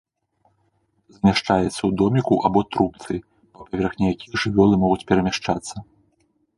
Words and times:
Змяшчаецца 1.15 1.75
ў 1.85 1.91
доміку 2.03 2.33
або 2.51 2.59
трубцы, 2.71 3.13
па 3.59 3.71
паверхні 3.71 4.05
якіх 4.15 4.31
жывёлы 4.47 4.75
могуць 4.87 5.07
перамяшчацца. 5.15 5.75